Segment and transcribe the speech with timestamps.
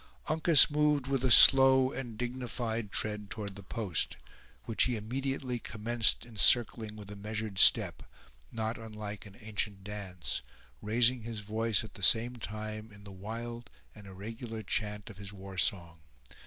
[0.27, 4.17] Uncas moved with a slow and dignified tread toward the post,
[4.63, 8.01] which he immediately commenced encircling with a measured step,
[8.51, 10.41] not unlike an ancient dance,
[10.81, 15.31] raising his voice, at the same time, in the wild and irregular chant of his
[15.31, 15.99] war song.